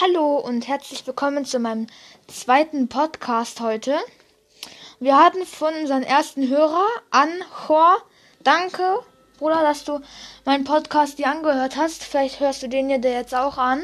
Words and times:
Hallo 0.00 0.38
und 0.38 0.66
herzlich 0.66 1.06
willkommen 1.06 1.44
zu 1.44 1.58
meinem 1.58 1.86
zweiten 2.26 2.88
Podcast 2.88 3.60
heute. 3.60 3.98
Wir 4.98 5.18
hatten 5.18 5.44
von 5.44 5.74
unseren 5.74 6.04
ersten 6.04 6.48
Hörer 6.48 6.86
Anchor. 7.10 7.98
Danke, 8.42 9.00
Bruder, 9.36 9.60
dass 9.60 9.84
du 9.84 10.00
meinen 10.46 10.64
Podcast 10.64 11.18
dir 11.18 11.28
angehört 11.28 11.76
hast. 11.76 12.02
Vielleicht 12.02 12.40
hörst 12.40 12.62
du 12.62 12.68
den 12.70 12.88
hier 12.88 12.98
jetzt 12.98 13.34
auch 13.34 13.58
an. 13.58 13.82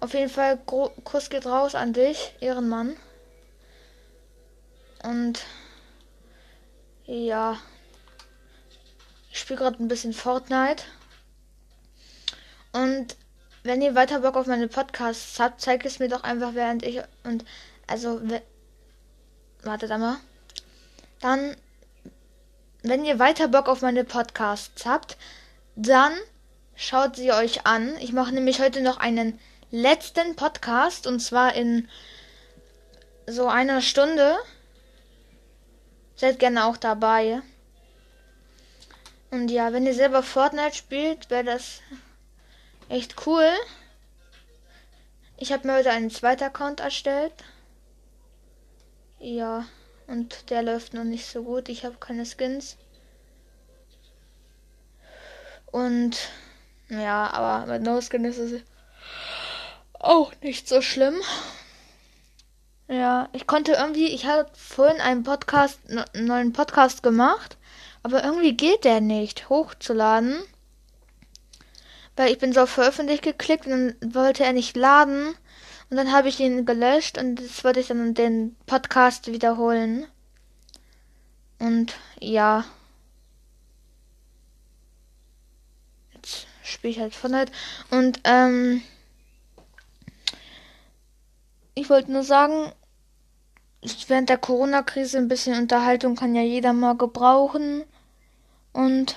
Auf 0.00 0.14
jeden 0.14 0.30
Fall, 0.30 0.56
Kuss 0.56 1.28
geht 1.28 1.44
raus 1.44 1.74
an 1.74 1.92
dich, 1.92 2.32
Ehrenmann. 2.40 2.96
Und 5.02 5.40
ja, 7.04 7.58
ich 9.30 9.40
spiele 9.40 9.58
gerade 9.58 9.82
ein 9.82 9.88
bisschen 9.88 10.14
Fortnite. 10.14 10.84
Und 12.72 13.14
wenn 13.64 13.80
ihr 13.80 13.94
weiter 13.94 14.20
Bock 14.20 14.36
auf 14.36 14.46
meine 14.46 14.68
Podcasts 14.68 15.40
habt, 15.40 15.60
zeigt 15.60 15.86
es 15.86 15.98
mir 15.98 16.08
doch 16.08 16.22
einfach, 16.22 16.54
während 16.54 16.84
ich 16.84 17.00
und 17.24 17.44
also 17.86 18.20
wartet 19.62 19.90
einmal. 19.90 20.16
Dann, 21.20 21.56
wenn 22.82 23.06
ihr 23.06 23.18
weiter 23.18 23.48
Bock 23.48 23.68
auf 23.68 23.80
meine 23.80 24.04
Podcasts 24.04 24.84
habt, 24.84 25.16
dann 25.76 26.12
schaut 26.76 27.16
sie 27.16 27.32
euch 27.32 27.66
an. 27.66 27.96
Ich 28.00 28.12
mache 28.12 28.34
nämlich 28.34 28.60
heute 28.60 28.82
noch 28.82 28.98
einen 28.98 29.40
letzten 29.70 30.36
Podcast 30.36 31.06
und 31.06 31.20
zwar 31.20 31.54
in 31.54 31.88
so 33.26 33.48
einer 33.48 33.80
Stunde. 33.80 34.36
Seid 36.16 36.38
gerne 36.38 36.66
auch 36.66 36.76
dabei. 36.76 37.40
Und 39.30 39.50
ja, 39.50 39.72
wenn 39.72 39.86
ihr 39.86 39.94
selber 39.94 40.22
Fortnite 40.22 40.76
spielt, 40.76 41.30
wäre 41.30 41.44
das 41.44 41.80
echt 42.88 43.26
cool. 43.26 43.48
Ich 45.36 45.52
habe 45.52 45.66
mir 45.66 45.74
heute 45.74 45.90
einen 45.90 46.10
zweiten 46.10 46.44
Account 46.44 46.80
erstellt. 46.80 47.32
Ja, 49.18 49.66
und 50.06 50.50
der 50.50 50.62
läuft 50.62 50.94
noch 50.94 51.04
nicht 51.04 51.26
so 51.26 51.42
gut. 51.42 51.68
Ich 51.68 51.84
habe 51.84 51.96
keine 51.98 52.26
Skins. 52.26 52.76
Und 55.66 56.16
ja, 56.88 57.30
aber 57.32 57.66
mit 57.66 57.82
No 57.82 58.00
Skin 58.00 58.24
ist 58.24 58.38
es 58.38 58.62
auch 59.98 60.32
nicht 60.42 60.68
so 60.68 60.82
schlimm. 60.82 61.20
Ja, 62.86 63.28
ich 63.32 63.46
konnte 63.46 63.72
irgendwie, 63.72 64.08
ich 64.08 64.26
habe 64.26 64.48
vorhin 64.54 65.00
einen 65.00 65.22
Podcast, 65.22 65.80
einen 65.88 66.26
neuen 66.26 66.52
Podcast 66.52 67.02
gemacht, 67.02 67.56
aber 68.02 68.22
irgendwie 68.22 68.56
geht 68.56 68.84
der 68.84 69.00
nicht 69.00 69.48
hochzuladen. 69.48 70.42
Weil 72.16 72.32
ich 72.32 72.38
bin 72.38 72.52
so 72.52 72.62
auf 72.62 72.70
veröffentlicht 72.70 73.22
geklickt 73.22 73.66
und 73.66 73.96
dann 74.00 74.14
wollte 74.14 74.44
er 74.44 74.52
nicht 74.52 74.76
laden. 74.76 75.34
Und 75.90 75.96
dann 75.96 76.12
habe 76.12 76.28
ich 76.28 76.40
ihn 76.40 76.64
gelöscht 76.64 77.18
und 77.18 77.40
jetzt 77.40 77.64
wollte 77.64 77.80
ich 77.80 77.88
dann 77.88 78.14
den 78.14 78.56
Podcast 78.66 79.30
wiederholen. 79.30 80.06
Und 81.58 81.94
ja. 82.20 82.64
Jetzt 86.14 86.46
spiele 86.62 86.92
ich 86.92 87.00
halt 87.00 87.14
Fortnite. 87.14 87.52
Und 87.90 88.20
ähm. 88.24 88.82
Ich 91.76 91.90
wollte 91.90 92.12
nur 92.12 92.22
sagen, 92.22 92.72
während 94.06 94.28
der 94.28 94.38
Corona-Krise 94.38 95.18
ein 95.18 95.28
bisschen 95.28 95.58
Unterhaltung 95.58 96.14
kann 96.14 96.34
ja 96.34 96.42
jeder 96.42 96.72
mal 96.72 96.96
gebrauchen. 96.96 97.84
Und 98.72 99.16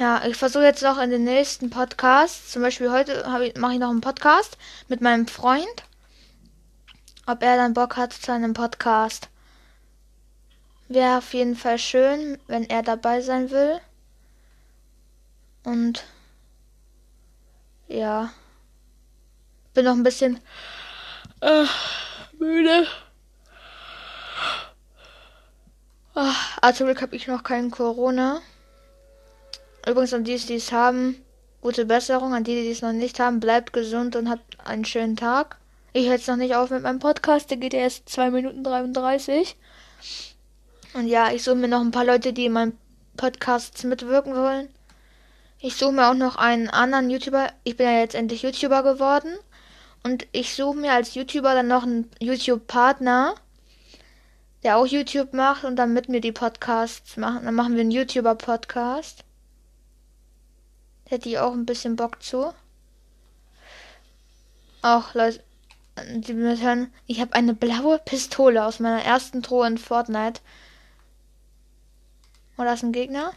ja, 0.00 0.24
ich 0.24 0.36
versuche 0.36 0.64
jetzt 0.64 0.82
noch 0.82 0.98
in 0.98 1.10
den 1.10 1.24
nächsten 1.24 1.68
Podcasts, 1.68 2.52
zum 2.52 2.62
Beispiel 2.62 2.90
heute 2.90 3.22
ich, 3.42 3.56
mache 3.56 3.74
ich 3.74 3.78
noch 3.78 3.90
einen 3.90 4.00
Podcast 4.00 4.56
mit 4.88 5.02
meinem 5.02 5.28
Freund, 5.28 5.84
ob 7.26 7.42
er 7.42 7.58
dann 7.58 7.74
Bock 7.74 7.98
hat 7.98 8.14
zu 8.14 8.32
einem 8.32 8.54
Podcast. 8.54 9.28
Wäre 10.88 11.18
auf 11.18 11.34
jeden 11.34 11.54
Fall 11.54 11.78
schön, 11.78 12.38
wenn 12.46 12.64
er 12.64 12.82
dabei 12.82 13.20
sein 13.20 13.50
will. 13.50 13.78
Und 15.64 16.02
ja, 17.86 18.32
bin 19.74 19.84
noch 19.84 19.92
ein 19.92 20.02
bisschen 20.02 20.40
äh, 21.42 21.66
müde. 22.38 22.86
Ach, 26.14 26.58
also 26.62 26.86
Glück 26.86 27.02
habe 27.02 27.16
ich 27.16 27.26
noch 27.26 27.42
keinen 27.42 27.70
Corona. 27.70 28.40
Übrigens 29.86 30.12
an 30.12 30.24
die, 30.24 30.36
die 30.36 30.54
es 30.54 30.72
haben, 30.72 31.16
gute 31.60 31.84
Besserung. 31.84 32.34
An 32.34 32.44
die, 32.44 32.62
die 32.62 32.70
es 32.70 32.82
noch 32.82 32.92
nicht 32.92 33.18
haben, 33.20 33.40
bleibt 33.40 33.72
gesund 33.72 34.16
und 34.16 34.28
habt 34.28 34.58
einen 34.64 34.84
schönen 34.84 35.16
Tag. 35.16 35.56
Ich 35.92 36.06
höre 36.06 36.14
jetzt 36.14 36.28
noch 36.28 36.36
nicht 36.36 36.54
auf 36.54 36.70
mit 36.70 36.82
meinem 36.82 37.00
Podcast, 37.00 37.50
der 37.50 37.56
geht 37.56 37.74
erst 37.74 38.08
2 38.08 38.30
Minuten 38.30 38.62
33. 38.62 39.56
Und 40.94 41.06
ja, 41.06 41.32
ich 41.32 41.42
suche 41.42 41.56
mir 41.56 41.68
noch 41.68 41.80
ein 41.80 41.90
paar 41.90 42.04
Leute, 42.04 42.32
die 42.32 42.46
in 42.46 42.52
meinem 42.52 42.78
Podcast 43.16 43.82
mitwirken 43.84 44.34
wollen. 44.34 44.68
Ich 45.58 45.76
suche 45.76 45.92
mir 45.92 46.08
auch 46.08 46.14
noch 46.14 46.36
einen 46.36 46.68
anderen 46.68 47.10
YouTuber. 47.10 47.48
Ich 47.64 47.76
bin 47.76 47.86
ja 47.86 47.98
jetzt 47.98 48.14
endlich 48.14 48.42
YouTuber 48.42 48.82
geworden. 48.82 49.32
Und 50.02 50.26
ich 50.32 50.54
suche 50.54 50.78
mir 50.78 50.92
als 50.92 51.14
YouTuber 51.14 51.54
dann 51.54 51.68
noch 51.68 51.82
einen 51.82 52.10
YouTube-Partner, 52.20 53.34
der 54.62 54.76
auch 54.78 54.86
YouTube 54.86 55.34
macht 55.34 55.64
und 55.64 55.76
dann 55.76 55.92
mit 55.92 56.08
mir 56.08 56.20
die 56.20 56.32
Podcasts 56.32 57.16
machen. 57.16 57.44
Dann 57.44 57.54
machen 57.54 57.74
wir 57.74 57.82
einen 57.82 57.90
YouTuber-Podcast. 57.90 59.24
Hätte 61.10 61.28
ich 61.28 61.40
auch 61.40 61.54
ein 61.54 61.66
bisschen 61.66 61.96
Bock 61.96 62.22
zu. 62.22 62.54
Auch 64.80 65.12
Leute, 65.12 65.42
die 66.14 66.34
mir 66.34 66.56
hören, 66.60 66.94
ich 67.08 67.20
habe 67.20 67.34
eine 67.34 67.52
blaue 67.52 67.98
Pistole 67.98 68.64
aus 68.64 68.78
meiner 68.78 69.02
ersten 69.02 69.42
Truhe 69.42 69.66
in 69.66 69.76
Fortnite. 69.76 70.40
Oder 72.56 72.74
ist 72.74 72.84
ein 72.84 72.92
Gegner? 72.92 73.32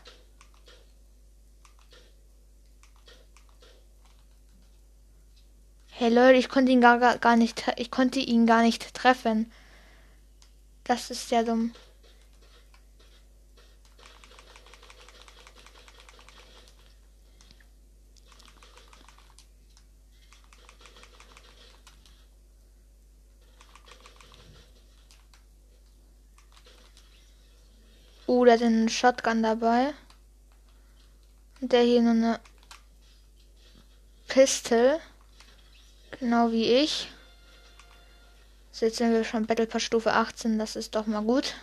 Hey 5.87 6.13
Leute, 6.13 6.37
ich 6.37 6.49
konnte 6.49 6.71
ihn 6.71 6.81
gar, 6.81 6.99
gar 7.17 7.35
nicht, 7.35 7.63
ich 7.77 7.89
konnte 7.89 8.19
ihn 8.19 8.45
gar 8.45 8.61
nicht 8.61 8.93
treffen. 8.93 9.51
Das 10.83 11.09
ist 11.09 11.27
sehr 11.27 11.43
dumm. 11.43 11.73
Uh, 28.33 28.45
der 28.45 28.55
hat 28.55 28.63
einen 28.63 28.89
Shotgun 28.89 29.43
dabei. 29.43 29.93
Und 31.61 31.71
der 31.71 31.83
hier 31.83 32.01
nur 32.01 32.13
eine 32.13 32.39
Pistol. 34.27 34.99
Genau 36.19 36.51
wie 36.51 36.65
ich. 36.65 37.11
So, 38.71 38.87
jetzt 38.87 38.97
sind 38.97 39.11
wir 39.11 39.23
schon 39.23 39.45
Battle 39.45 39.67
Pass 39.67 39.83
Stufe 39.83 40.13
18. 40.13 40.57
Das 40.57 40.75
ist 40.75 40.95
doch 40.95 41.05
mal 41.05 41.21
gut. 41.21 41.53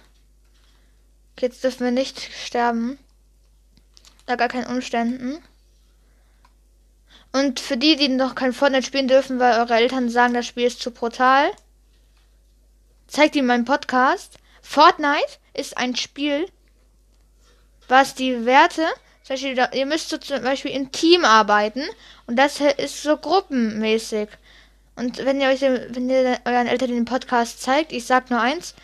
Jetzt 1.40 1.64
dürfen 1.64 1.86
wir 1.86 1.90
nicht 1.90 2.30
sterben. 2.32 3.00
Da 4.26 4.36
gar 4.36 4.46
keinen 4.46 4.72
Umständen. 4.72 5.42
Und 7.32 7.58
für 7.58 7.76
die, 7.76 7.96
die 7.96 8.08
noch 8.08 8.36
kein 8.36 8.52
Fortnite 8.52 8.86
spielen 8.86 9.08
dürfen, 9.08 9.40
weil 9.40 9.58
eure 9.58 9.74
Eltern 9.74 10.08
sagen, 10.08 10.34
das 10.34 10.46
Spiel 10.46 10.68
ist 10.68 10.80
zu 10.80 10.92
brutal, 10.92 11.50
zeigt 13.08 13.34
ihnen 13.34 13.48
meinen 13.48 13.64
Podcast. 13.64 14.38
Fortnite 14.62 15.38
ist 15.52 15.76
ein 15.76 15.96
Spiel, 15.96 16.46
was 17.90 18.14
die 18.14 18.44
Werte, 18.46 18.86
zum 19.22 19.34
Beispiel, 19.34 19.78
ihr 19.78 19.86
müsst 19.86 20.08
so 20.08 20.18
zum 20.18 20.42
Beispiel 20.42 20.72
im 20.72 20.90
Team 20.92 21.24
arbeiten 21.24 21.82
und 22.26 22.36
das 22.36 22.60
ist 22.60 23.02
so 23.02 23.16
gruppenmäßig. 23.16 24.28
Und 24.96 25.18
wenn 25.24 25.40
ihr 25.40 25.48
euch, 25.48 25.60
wenn 25.60 26.10
ihr 26.10 26.38
euren 26.44 26.66
Eltern 26.66 26.90
den 26.90 27.04
Podcast 27.04 27.62
zeigt, 27.62 27.92
ich 27.92 28.06
sag 28.06 28.30
nur 28.30 28.40
eins, 28.40 28.74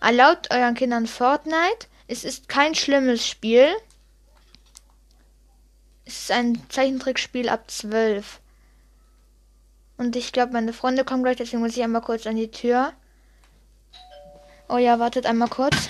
erlaubt 0.00 0.52
euren 0.52 0.74
Kindern 0.74 1.06
Fortnite. 1.06 1.86
Es 2.08 2.24
ist 2.24 2.48
kein 2.48 2.74
schlimmes 2.74 3.26
Spiel. 3.26 3.68
Es 6.04 6.22
ist 6.22 6.32
ein 6.32 6.60
Zeichentrickspiel 6.68 7.48
ab 7.48 7.70
12. 7.70 8.40
Und 9.96 10.16
ich 10.16 10.32
glaube, 10.32 10.52
meine 10.52 10.72
Freunde 10.72 11.04
kommen 11.04 11.22
gleich, 11.22 11.36
deswegen 11.36 11.62
muss 11.62 11.76
ich 11.76 11.82
einmal 11.82 12.02
kurz 12.02 12.26
an 12.26 12.36
die 12.36 12.50
Tür. 12.50 12.92
Oh 14.68 14.78
ja, 14.78 14.98
wartet 14.98 15.26
einmal 15.26 15.48
kurz 15.48 15.88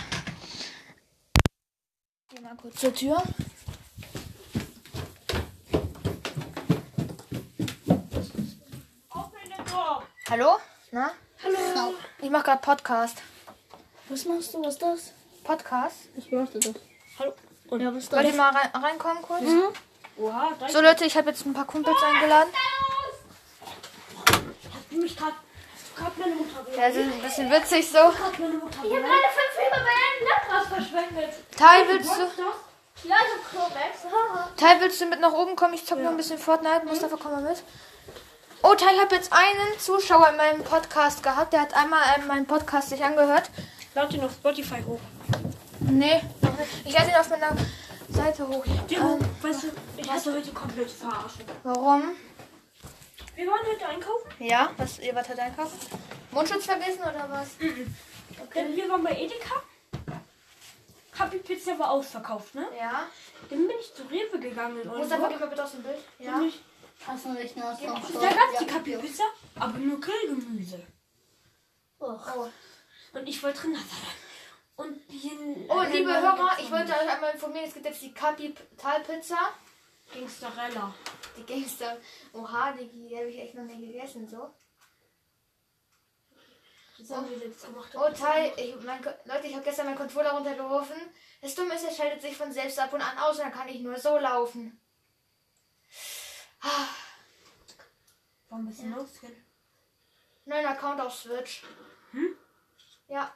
zur 2.77 2.95
Tür. 2.95 3.23
Hallo? 10.31 10.57
Na? 10.91 11.11
Hallo. 11.45 11.95
Ich 12.23 12.31
mach 12.31 12.43
gerade 12.43 12.61
Podcast. 12.63 13.19
Was 14.09 14.25
machst 14.25 14.55
du? 14.55 14.63
Was 14.65 14.75
ist 14.75 14.83
das? 14.83 15.13
Podcast? 15.45 15.97
Ich 16.17 16.31
machst 16.33 16.55
das? 16.55 16.73
Hallo. 17.19 17.35
Und 17.69 17.81
ja, 17.81 17.89
was 17.95 18.05
ist 18.05 18.13
das? 18.13 18.19
Wollt 18.19 18.33
ihr 18.33 18.37
mal 18.37 18.51
rein, 18.51 18.71
reinkommen 18.83 19.23
kurz? 19.23 19.43
Mhm. 19.43 19.69
Oha, 20.17 20.53
so 20.69 20.81
Leute, 20.81 21.05
ich 21.05 21.17
habe 21.17 21.31
jetzt 21.31 21.45
ein 21.45 21.53
paar 21.53 21.67
Kumpels 21.67 21.97
eingeladen. 22.03 22.51
mich 24.91 25.17
gerade. 25.17 25.35
Gerade 25.97 26.13
meine 26.21 26.35
Mutter. 26.35 26.67
Ja, 26.77 26.89
das 26.89 26.97
ist 26.97 27.13
ein 27.13 27.23
bisschen 27.23 27.51
witzig 27.51 27.87
so. 27.89 27.99
Gerade 27.99 28.41
meine 28.43 28.55
Mutter. 28.55 28.79
Ich 28.85 28.91
habe 28.91 29.03
gerade 29.03 29.29
fünf 29.37 29.53
Filme 29.55 29.77
einem 29.77 29.87
Landgras 29.87 30.42
verschwendet. 30.75 31.35
Tai, 31.57 31.87
willst 31.89 32.11
du, 32.11 32.23
Ja, 33.09 33.17
ich 33.17 33.45
hab 33.45 33.51
Chlorex. 33.51 33.99
Tai, 34.57 34.81
willst 34.81 35.01
du 35.01 35.07
mit 35.07 35.21
nach 35.21 35.33
oben 35.33 35.57
kommen? 35.57 35.75
Ich 35.75 35.85
zock 35.87 35.99
nur 35.99 36.11
ein 36.11 36.17
bisschen 36.17 36.39
Fortnite. 36.39 36.85
Mustafa, 36.87 37.17
komm 37.21 37.33
mal 37.33 37.43
mit. 37.43 37.63
Oh, 38.63 38.75
Tai, 38.75 38.95
ich 38.95 39.01
habe 39.01 39.15
jetzt 39.15 39.33
einen 39.33 39.79
Zuschauer 39.79 40.29
in 40.31 40.37
meinem 40.37 40.63
Podcast 40.65 41.23
gehabt. 41.23 41.53
Der 41.53 41.63
hat 41.63 41.75
einmal 41.75 42.03
ähm, 42.17 42.27
meinen 42.27 42.47
Podcast 42.47 42.91
sich 42.91 43.03
angehört. 43.03 43.51
Lad 43.95 44.13
ihn 44.15 44.23
auf 44.25 44.33
Spotify 44.33 44.83
hoch. 44.85 45.01
Nee, 45.81 46.23
noch. 46.41 46.53
Ich 46.85 46.93
lade 46.97 47.09
ihn 47.11 47.17
auf 47.17 47.29
meiner 47.29 47.57
Seite 48.09 48.47
hoch. 48.47 48.65
Timo, 48.89 49.15
Ähm, 49.15 49.21
weißt 49.43 49.65
du, 49.65 49.67
ich 49.97 50.11
hasse 50.11 50.33
heute 50.35 50.53
komplett 50.53 50.91
verarschen. 50.91 51.45
warum? 51.65 52.13
Wir 53.35 53.47
waren 53.47 53.67
heute 53.67 53.87
einkaufen. 53.89 54.31
Ja, 54.39 54.71
was, 54.77 54.99
ihr 55.01 55.15
wart 55.15 55.29
heute 55.29 55.43
einkaufen? 55.43 55.79
Mundschutz 56.31 56.67
vergessen 56.67 57.01
oder 57.01 57.27
was? 57.31 57.49
Denn 58.55 58.77
wir 58.77 58.89
waren 58.91 59.03
bei 59.03 59.13
Edeka. 59.13 59.57
Happy 61.19 61.39
Pizza 61.39 61.79
war 61.79 61.91
ausverkauft, 61.91 62.55
ne? 62.55 62.67
Ja. 62.77 63.07
Dann 63.51 63.69
bin 63.69 63.77
ich 63.79 63.95
zu 63.95 64.03
Rewe 64.05 64.39
gegangen 64.41 64.81
und 64.81 64.99
Mustafa, 64.99 65.29
gib 65.29 65.41
mal 65.41 65.47
bitte 65.47 65.65
aus 65.65 65.73
dem 65.73 65.83
Bild. 65.83 65.99
Ja. 66.19 66.39
bin 66.39 66.49
ich, 66.49 66.63
Hast 67.07 67.25
du 67.25 67.31
nicht 67.31 67.57
noch 67.57 67.79
da 67.79 68.31
gab's 68.31 68.59
die 68.61 68.73
Happy 68.73 68.97
Pizza, 68.97 69.25
aber 69.59 69.79
nur 69.79 70.01
Grillgemüse. 70.01 70.81
Oh. 71.99 72.19
Oh. 72.37 72.49
Und 73.13 73.29
ich 73.29 73.43
wollte 73.43 73.61
drin 73.61 73.77
Und 74.77 74.99
Oh, 75.69 75.83
liebe 75.83 76.13
Hörer, 76.13 76.57
ich 76.59 76.71
wollte 76.71 76.93
euch 76.93 77.11
einmal 77.11 77.33
informieren, 77.33 77.67
es 77.67 77.75
gibt 77.75 77.87
jetzt 77.87 78.03
die 78.03 78.13
Kapitalpizza. 78.13 79.37
Gangsterella. 80.15 80.95
Die 81.37 81.45
Gangster. 81.45 81.97
Oha, 82.33 82.73
die, 82.73 82.89
die 82.89 83.17
habe 83.17 83.29
ich 83.29 83.39
echt 83.39 83.55
noch 83.55 83.65
nie 83.65 83.87
gegessen, 83.87 84.29
so. 84.29 84.51
Das 87.03 87.17
haben 87.17 87.29
wir 87.29 87.39
jetzt 87.39 87.65
gemacht. 87.65 87.91
Oh, 87.95 88.09
Tai, 88.13 88.53
ich, 88.57 88.77
mein, 88.83 89.03
Leute, 89.25 89.47
ich 89.47 89.55
habe 89.55 89.65
gestern 89.65 89.87
meinen 89.87 89.99
Controller 89.99 90.31
runtergeworfen. 90.33 90.97
Das 91.41 91.55
Dumme 91.55 91.75
ist, 91.75 91.83
er 91.85 91.93
schaltet 91.93 92.23
sich 92.23 92.37
von 92.37 92.53
selbst 92.53 92.79
ab 92.79 92.93
und 92.93 93.01
an 93.03 93.19
aus 93.19 93.39
und 93.39 93.45
dann 93.45 93.53
kann 93.53 93.69
ich 93.69 93.81
nur 93.81 93.99
so 93.99 94.19
laufen. 94.19 94.81
Ah, 96.61 96.87
War 98.49 98.59
ein 98.59 98.67
bisschen 98.67 98.95
losgehen. 98.95 99.45
Neuen 100.45 100.67
Account 100.67 101.01
auf 101.01 101.13
Switch. 101.15 101.65
Hm? 102.13 102.37
Ja, 103.09 103.33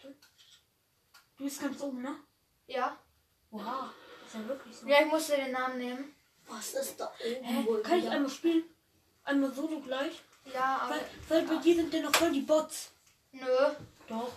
Du 0.00 1.44
bist 1.44 1.60
ganz 1.60 1.80
oben, 1.80 2.02
ne? 2.02 2.14
ja. 2.68 2.96
Wow. 3.50 3.90
Ist 4.24 4.34
ja 4.34 4.46
wirklich 4.46 4.76
so. 4.76 4.86
Ja, 4.86 5.00
ich 5.00 5.06
musste 5.06 5.34
den 5.36 5.50
Namen 5.50 5.76
nehmen. 5.78 6.14
Was 6.46 6.74
ist 6.74 7.00
da 7.00 7.06
oben 7.06 7.44
Hä? 7.44 7.82
Kann 7.82 7.98
ich 7.98 8.08
einmal 8.08 8.30
spielen? 8.30 8.62
Einmal 9.24 9.52
solo 9.52 9.80
gleich? 9.80 10.22
Ja, 10.54 10.80
aber. 10.82 10.94
Weil, 10.94 11.02
weil 11.28 11.42
bei 11.46 11.56
dir 11.62 11.74
sind 11.76 11.92
ja 11.94 12.02
noch 12.02 12.14
voll 12.14 12.32
die 12.32 12.40
Bots. 12.40 12.90
Nö. 13.32 13.46
Doch. 14.08 14.32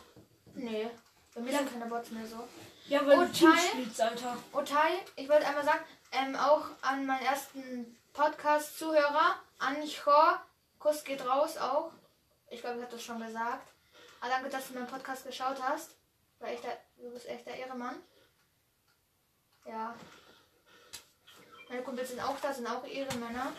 Nee. 0.53 0.89
Bei 1.33 1.41
mir 1.41 1.51
sind 1.57 1.71
keine 1.71 1.85
Bots 1.87 2.11
mehr 2.11 2.25
so. 2.25 2.47
Ja, 2.87 3.05
weil 3.05 3.19
Oh, 3.19 3.25
du 3.25 3.33
spielst, 3.57 3.99
Alter. 3.99 4.37
Otai, 4.53 4.99
ich 5.15 5.27
wollte 5.27 5.45
einmal 5.47 5.65
sagen, 5.65 5.83
ähm, 6.11 6.35
auch 6.35 6.65
an 6.81 7.05
meinen 7.05 7.25
ersten 7.25 7.97
Podcast-Zuhörer, 8.13 9.35
Anchor, 9.59 10.41
Kuss 10.79 11.03
geht 11.03 11.25
raus 11.25 11.57
auch. 11.57 11.91
Ich 12.49 12.61
glaube, 12.61 12.77
ich 12.77 12.83
habe 12.83 12.91
das 12.95 13.03
schon 13.03 13.19
gesagt. 13.19 13.67
Aber 14.21 14.29
danke, 14.29 14.49
dass 14.49 14.67
du 14.67 14.75
meinen 14.75 14.87
Podcast 14.87 15.25
geschaut 15.25 15.57
hast. 15.61 15.91
Du, 16.39 16.45
echter, 16.45 16.69
du 16.97 17.09
bist 17.11 17.27
echter 17.27 17.51
Ehremann. 17.51 17.95
Ja. 19.65 19.95
Meine 21.67 21.81
Kumpels 21.81 22.09
sind 22.09 22.21
auch 22.21 22.39
da, 22.39 22.53
sind 22.53 22.67
auch 22.67 22.85
Ehrenmänner. 22.85 23.51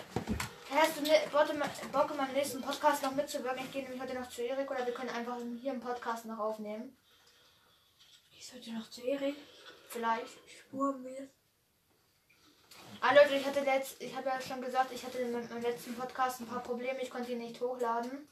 Hast 0.71 0.97
du 0.97 1.03
Bock, 1.31 1.49
in- 1.51 1.91
Bock 1.93 2.11
in 2.11 2.17
meinem 2.17 2.33
nächsten 2.35 2.61
Podcast 2.61 3.03
noch 3.03 3.13
mitzuwirken? 3.13 3.65
Ich 3.65 3.73
gehe 3.73 3.83
nämlich 3.83 4.01
heute 4.01 4.15
noch 4.15 4.29
zu 4.29 4.43
Erik 4.43 4.71
oder 4.71 4.85
wir 4.87 4.95
können 4.95 5.11
einfach 5.11 5.37
hier 5.61 5.73
im 5.73 5.81
Podcast 5.81 6.25
noch 6.27 6.39
aufnehmen. 6.39 6.97
Ich 8.37 8.47
sollte 8.47 8.73
noch 8.73 8.89
zu 8.91 9.03
Erik. 9.03 9.37
Vielleicht. 9.89 10.27
Spuren 10.49 11.05
wir. 11.05 11.29
Ah 13.01 13.15
Leute, 13.15 13.37
ich 13.37 13.45
hatte 13.47 13.61
letzt, 13.61 14.01
ich 14.03 14.15
habe 14.17 14.29
ja 14.29 14.41
schon 14.41 14.61
gesagt, 14.61 14.91
ich 14.93 15.05
hatte 15.05 15.25
mit 15.25 15.51
meinem 15.51 15.63
letzten 15.63 15.95
Podcast 15.95 16.41
ein 16.41 16.47
paar 16.47 16.63
Probleme, 16.63 17.01
ich 17.03 17.11
konnte 17.11 17.33
ihn 17.33 17.39
nicht 17.39 17.61
hochladen. 17.61 18.29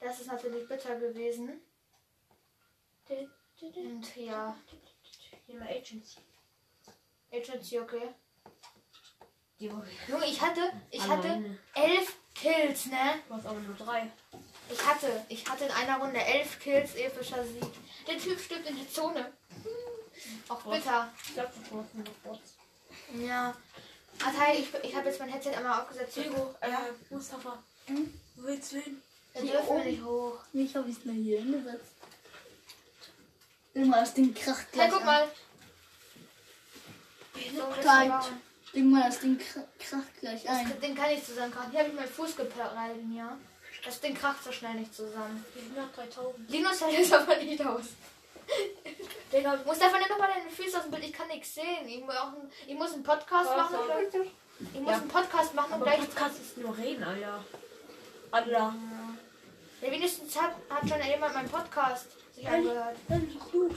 Das 0.00 0.20
ist 0.20 0.26
natürlich 0.26 0.68
bitter 0.68 0.96
gewesen. 0.98 1.60
Und 3.60 4.16
ja, 4.16 4.56
Hier 5.46 5.58
mal 5.58 5.68
Agency. 5.68 6.18
Agency, 7.32 7.80
okay. 7.80 8.14
Junge, 9.58 9.84
ich 10.26 10.40
hatte, 10.40 10.60
ich 10.90 11.02
hatte 11.02 11.28
Alleine. 11.28 11.58
elf 11.74 12.14
Kills, 12.34 12.86
ne? 12.86 13.14
Du 13.28 13.34
hast 13.34 13.46
aber 13.46 13.58
nur 13.58 13.74
drei. 13.76 14.08
Ich 14.70 14.86
hatte, 14.86 15.24
ich 15.28 15.48
hatte 15.48 15.64
in 15.64 15.70
einer 15.72 15.98
Runde 15.98 16.20
elf 16.20 16.60
Kills, 16.60 16.94
epischer 16.94 17.44
Sieg. 17.44 17.64
Der 18.06 18.18
Typ 18.18 18.38
stirbt 18.40 18.68
in 18.68 18.76
der 18.76 18.88
Zone. 18.88 19.32
Auch 20.48 20.62
bitter. 20.62 21.12
Ich 21.26 21.34
glaube, 21.34 21.50
du 21.54 21.60
brauchst 21.76 21.94
nur 21.94 22.04
noch 22.04 22.12
Bots. 22.24 22.54
Ja. 23.14 23.54
Atay, 24.24 24.58
ich, 24.58 24.68
ich 24.84 24.94
habe 24.94 25.08
jetzt 25.08 25.18
mein 25.20 25.28
Headset 25.30 25.54
einmal 25.56 25.80
aufgesetzt. 25.80 26.16
Diego, 26.16 26.54
äh, 26.60 26.70
Ja. 26.70 26.80
Mustafa. 27.10 27.62
Hm? 27.86 28.20
Wo 28.36 28.46
willst 28.46 28.72
du 28.72 28.76
hin? 28.78 29.02
Da 29.34 29.40
Hier 29.40 29.52
dürfen 29.52 29.76
wir 29.76 29.84
nicht 29.84 30.04
hoch. 30.04 30.38
Ich 30.52 30.76
habe 30.76 30.90
es 30.90 31.04
nur 31.04 31.14
hier 31.14 31.38
hingesetzt. 31.40 31.92
Immer 33.74 34.04
Ding 34.06 34.34
kracht 34.34 34.66
Hey, 34.72 34.72
gleich 34.72 34.90
guck 34.90 35.00
an. 35.00 35.06
mal. 35.06 35.28
So, 37.34 37.62
Ding 38.74 38.90
mal, 38.90 39.02
das 39.04 39.20
Ding 39.20 39.38
kra- 39.38 39.64
kracht 39.78 40.20
gleich 40.20 40.48
ein. 40.48 40.68
Das 40.68 40.78
Ding 40.80 40.94
kann 40.94 41.10
nicht 41.10 41.24
zusammenkrachen. 41.26 41.70
Hier 41.70 41.80
habe 41.80 41.88
ich 41.90 41.94
meinen 41.96 42.08
Fuß 42.08 42.36
gehalten, 42.36 43.14
ja. 43.16 43.36
Das 43.84 44.00
Ding 44.00 44.14
kracht 44.14 44.42
so 44.42 44.52
schnell 44.52 44.74
nicht 44.74 44.94
zusammen. 44.94 45.44
Wir 45.54 45.62
sind 45.62 45.76
nach 45.76 45.90
3000. 45.92 46.50
Linus 46.50 46.80
hält 46.84 46.98
es 47.00 47.12
aber 47.12 47.36
nicht 47.36 47.64
aus. 47.64 47.84
Digga, 49.32 49.58
Mustafa, 49.64 49.98
nimm 49.98 50.08
doch 50.08 50.18
mal 50.18 50.28
deine 50.34 50.50
Füße 50.50 50.76
aus 50.78 50.82
dem 50.84 50.90
Bild. 50.90 51.04
Ich 51.04 51.12
kann 51.12 51.28
nichts 51.28 51.54
sehen. 51.54 51.86
Ich 51.86 52.00
muss, 52.02 52.14
auch 52.16 52.28
ein, 52.32 52.50
ich 52.66 52.74
muss 52.74 52.92
einen 52.92 53.02
Podcast 53.02 53.56
machen. 53.56 53.76
Ich 54.74 54.80
muss 54.80 54.90
Ja. 54.90 54.96
einen 54.96 55.08
Podcast 55.08 55.54
machen 55.54 55.72
und 55.74 55.82
gleich. 55.82 55.98
Podcast 56.00 56.40
ist 56.40 56.58
nur 56.58 56.76
reden, 56.76 57.04
Alter. 57.04 57.44
Allah. 58.30 58.74
Ja, 59.80 59.90
wenigstens 59.92 60.36
hat, 60.40 60.54
hat 60.70 60.88
schon 60.88 61.00
jemand 61.06 61.34
meinen 61.34 61.48
Podcast 61.48 62.06
sich 62.34 62.48
angehört. 62.48 62.96
Das 63.08 63.18
ist 63.18 63.52
gut. 63.52 63.74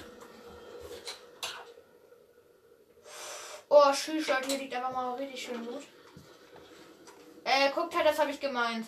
Oh, 3.73 3.89
tschüss, 3.93 4.27
Leute, 4.27 4.49
hier 4.49 4.57
liegt 4.57 4.73
einfach 4.73 4.91
mal 4.91 5.13
richtig 5.13 5.43
schön 5.43 5.65
gut. 5.65 5.83
Äh, 7.45 7.71
guckt 7.73 7.95
halt, 7.95 8.05
das 8.05 8.19
habe 8.19 8.29
ich 8.29 8.39
gemeint. 8.41 8.85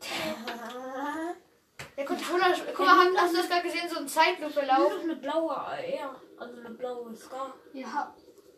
Der 1.96 2.04
Controller, 2.04 2.52
guck 2.74 2.86
mal, 2.86 3.06
hast, 3.06 3.16
hast 3.16 3.32
du 3.34 3.36
das 3.36 3.48
gerade 3.48 3.62
gesehen? 3.62 3.88
So 3.88 4.00
ein 4.00 4.08
Zeitlupe 4.08 4.66
laufen. 4.66 4.96
noch 4.96 5.02
eine 5.04 5.14
blaue 5.14 5.56
AR. 5.56 6.20
Also 6.36 6.58
eine 6.58 6.70
blaue 6.70 7.14
Scar. 7.14 7.54
Ja. 7.72 8.12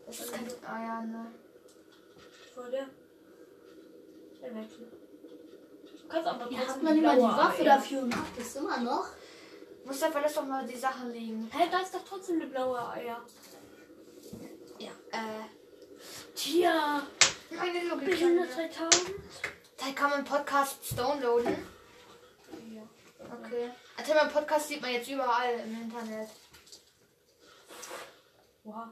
Das 0.07 0.21
ist 0.21 0.33
kein. 0.33 0.47
Ah 0.67 0.83
ja, 0.83 1.03
ne. 1.03 1.27
Vor 2.55 2.71
der. 2.71 2.87
Der 4.41 4.55
Wechsel. 4.55 4.91
Du 5.83 6.09
kannst 6.09 6.27
aber 6.27 6.45
trotzdem 6.45 6.67
habt 6.67 6.83
man 6.83 6.97
immer 6.97 7.15
die 7.15 7.21
Waffe 7.21 7.65
dafür 7.65 8.03
und 8.05 8.17
habt 8.17 8.39
es 8.39 8.57
immer 8.57 8.81
noch. 8.81 9.09
Mustafa, 9.85 10.19
lass 10.21 10.35
doch 10.35 10.47
mal 10.47 10.67
die 10.67 10.77
Sachen 10.77 11.13
liegen. 11.13 11.51
Hä, 11.53 11.69
da 11.71 11.81
ist 11.81 11.95
doch 11.95 12.05
trotzdem 12.09 12.37
eine 12.37 12.47
blaue 12.47 12.79
AR. 12.79 13.23
Ja. 16.55 17.03
Tja. 17.51 17.57
Meine 17.57 17.89
Logik. 17.89 18.17
Sind 18.17 18.37
nach 18.37 18.47
3000. 18.47 19.15
Da 19.77 19.93
kann 19.95 20.11
man 20.11 20.25
Podcasts 20.25 20.95
downloaden. 20.95 21.57
Ja. 22.73 22.83
Okay. 23.21 23.71
Also 23.97 24.15
mein 24.15 24.31
Podcast 24.31 24.69
sieht 24.69 24.81
man 24.81 24.93
jetzt 24.93 25.09
überall 25.09 25.55
im 25.61 25.83
Internet. 25.83 26.29
Wow. 28.65 28.89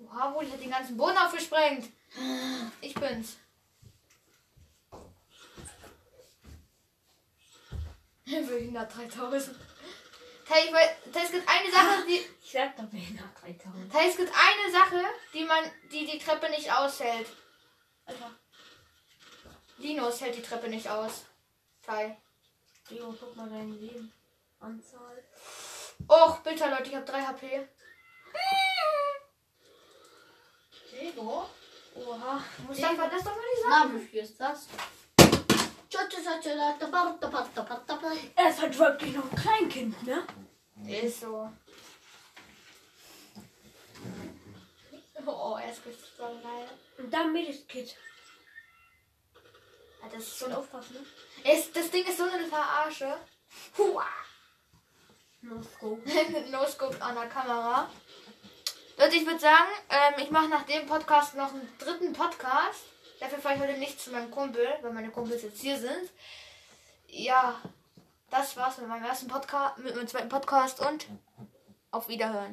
Oha, 0.00 0.34
wo 0.34 0.40
die 0.42 0.52
hat 0.52 0.60
den 0.60 0.70
ganzen 0.70 0.96
Boden 0.96 1.18
aufgesprengt. 1.18 1.88
Ich 2.80 2.94
bin's. 2.94 3.36
Berliner 8.68 8.84
3000. 8.84 9.56
Tay, 10.48 10.64
ich 10.64 10.72
weiß, 10.72 10.90
Tay, 11.12 11.24
es 11.24 11.30
gibt 11.32 11.48
eine 11.48 11.70
Sache, 11.70 12.06
die. 12.08 12.26
Ich 12.42 12.52
sag 12.52 12.74
doch, 12.76 12.90
wir 12.90 13.00
sind 13.00 13.16
nach 13.20 13.34
3000. 13.40 13.92
Tay, 13.92 14.08
es 14.08 14.16
gibt 14.16 14.32
eine 14.32 14.72
Sache, 14.72 15.04
die 15.34 15.44
man, 15.44 15.64
die 15.92 16.06
die 16.06 16.18
Treppe 16.18 16.48
nicht 16.48 16.72
aushält. 16.72 17.28
Alter. 18.06 18.30
Linus 19.76 20.20
hält 20.20 20.36
die 20.36 20.42
Treppe 20.42 20.68
nicht 20.68 20.88
aus. 20.88 21.26
Tay. 21.82 22.16
Leo, 22.88 23.14
guck 23.20 23.36
mal 23.36 23.48
deine 23.50 23.74
Leben. 23.74 24.12
Anzahl. 24.60 25.22
Och, 26.08 26.38
bitte 26.38 26.68
Leute, 26.68 26.88
ich 26.88 26.94
habe 26.94 27.04
3 27.04 27.22
HP. 27.22 27.68
Diego? 30.90 31.48
Oha. 31.94 32.42
Mustafa, 32.66 33.10
lass 33.12 33.24
doch 33.24 33.36
mal 33.36 33.44
die 33.54 33.62
Sache. 33.62 33.88
Na, 33.88 33.94
wie 33.94 34.06
viel 34.06 34.20
ist 34.20 34.40
das? 34.40 34.66
Er 38.36 38.50
ist 38.50 38.60
halt 38.60 38.78
wirklich 38.78 39.14
noch 39.14 39.30
ein 39.30 39.36
Kleinkind, 39.36 40.06
ne? 40.06 40.24
Ist 40.86 41.20
so. 41.20 41.50
Oh, 45.26 45.58
er 45.60 45.70
ist 45.70 45.84
richtig 45.84 46.10
so 46.16 46.22
geil. 46.22 46.68
Und 46.96 47.12
dann 47.12 47.32
Medikit. 47.32 47.96
Ja, 50.02 50.08
das, 50.10 50.22
ist 50.22 50.38
Schon 50.38 50.52
aufpassen, 50.52 50.94
ne? 50.94 51.52
ist, 51.52 51.74
das 51.76 51.90
Ding 51.90 52.06
ist 52.06 52.18
so 52.18 52.24
eine 52.24 52.46
Verarsche. 52.46 53.16
Hua. 53.76 54.06
No 55.40 55.62
scope. 55.62 56.02
No-Scope 56.50 57.00
an 57.02 57.14
der 57.14 57.26
Kamera. 57.26 57.88
Leute, 58.96 59.16
ich 59.16 59.26
würde 59.26 59.38
sagen, 59.38 59.70
ähm, 59.88 60.14
ich 60.22 60.30
mache 60.30 60.48
nach 60.48 60.64
dem 60.64 60.86
Podcast 60.86 61.36
noch 61.36 61.52
einen 61.52 61.72
dritten 61.78 62.12
Podcast. 62.12 62.84
Dafür 63.20 63.38
fahre 63.38 63.56
ich 63.56 63.60
heute 63.60 63.78
nicht 63.78 64.00
zu 64.00 64.10
meinem 64.10 64.30
Kumpel, 64.30 64.66
weil 64.82 64.92
meine 64.92 65.10
Kumpels 65.10 65.42
jetzt 65.42 65.60
hier 65.60 65.78
sind. 65.78 66.10
Ja, 67.08 67.60
das 68.30 68.56
war's 68.56 68.78
mit 68.78 68.88
meinem 68.88 69.04
ersten 69.04 69.28
Podcast, 69.28 69.78
mit 69.78 69.94
meinem 69.94 70.06
zweiten 70.06 70.28
Podcast 70.28 70.80
und 70.80 71.06
auf 71.90 72.08
Wiederhören. 72.08 72.46